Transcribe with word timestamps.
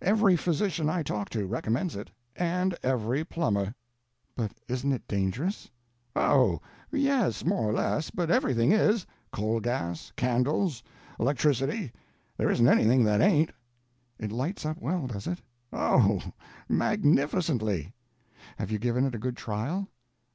Every 0.00 0.34
physician 0.34 0.88
I 0.88 1.02
talk 1.02 1.28
to, 1.28 1.44
recommends 1.46 1.94
it; 1.94 2.10
and 2.36 2.74
every 2.82 3.22
plumber." 3.22 3.74
"But 4.34 4.52
isn't 4.66 4.92
it 4.92 5.06
dangerous?" 5.06 5.68
"O, 6.16 6.62
yes, 6.90 7.44
more 7.44 7.66
or 7.68 7.74
less, 7.74 8.08
but 8.08 8.30
everything 8.30 8.72
is—coal 8.72 9.60
gas, 9.60 10.10
candles, 10.16 10.82
electricity 11.20 11.92
—there 12.38 12.50
isn't 12.50 12.66
anything 12.66 13.04
that 13.04 13.20
ain't." 13.20 13.52
"It 14.18 14.32
lights 14.32 14.64
up 14.64 14.78
well, 14.80 15.06
does 15.06 15.26
it?" 15.26 15.42
"O, 15.70 16.32
magnificently." 16.66 17.92
"Have 18.56 18.70
you 18.70 18.78
given 18.78 19.04
it 19.04 19.14
a 19.14 19.18
good 19.18 19.36
trial?" 19.36 19.88